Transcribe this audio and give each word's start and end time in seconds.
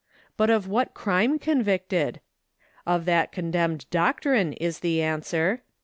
But 0.35 0.49
of 0.49 0.67
what 0.67 0.95
crime 0.95 1.37
convicted? 1.37 2.21
"Of 2.87 3.05
that 3.05 3.31
condemned 3.31 3.87
doctrine," 3.91 4.53
is 4.53 4.79
the 4.79 4.99
answer. 5.03 5.61